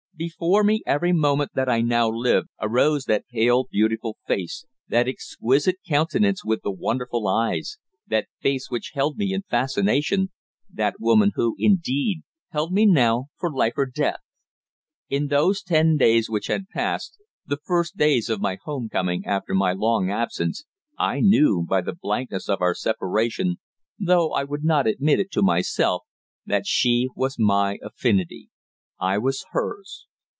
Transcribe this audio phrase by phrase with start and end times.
[0.13, 5.77] Before me every moment that I now lived arose that pale, beautiful face that exquisite
[5.87, 10.29] countenance with the wonderful eyes that face which had held me in fascination,
[10.71, 14.19] that woman who, indeed, held me now for life or death.
[15.09, 19.55] In those ten days which had passed, the first days of my home coming after
[19.55, 20.65] my long absence,
[20.99, 23.55] I knew, by the blankness of our separation
[23.97, 26.03] though I would not admit it to myself
[26.45, 28.51] that she was my affinity.
[28.99, 30.05] I was hers.